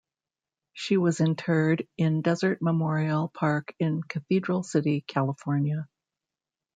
She 0.73 0.97
was 0.97 1.19
interred 1.19 1.87
in 1.95 2.23
Desert 2.23 2.59
Memorial 2.59 3.27
Park 3.35 3.75
in 3.77 4.01
Cathedral 4.01 4.63
City, 4.63 5.01
California. 5.01 5.87